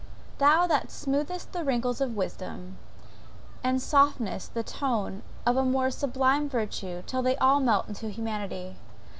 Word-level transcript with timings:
Thou 0.39 0.65
that 0.65 0.89
smoothest 0.89 1.51
the 1.51 1.63
wrinkles 1.63 2.01
of 2.01 2.15
wisdom, 2.15 2.79
and 3.63 3.79
softenest 3.79 4.55
the 4.55 4.63
tone 4.63 5.21
of 5.45 5.53
the 5.53 5.63
more 5.63 5.91
sublime 5.91 6.49
virtues 6.49 7.03
till 7.05 7.21
they 7.21 7.37
all 7.37 7.59
melt 7.59 7.87
into 7.87 8.09
humanity! 8.09 8.77